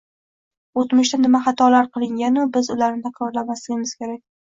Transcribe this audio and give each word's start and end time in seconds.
«o‘tmishda 0.83 1.19
nima 1.27 1.43
xatolar 1.49 1.91
qilingan-u, 1.99 2.49
biz 2.59 2.73
ularni 2.79 3.07
takrorlamasligimiz 3.09 3.99
kerak?» 4.05 4.29